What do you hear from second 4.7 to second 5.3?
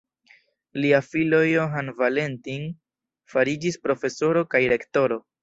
rektoro.